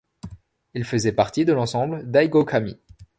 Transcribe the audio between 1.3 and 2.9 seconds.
de l'ensemble Daigo Kami.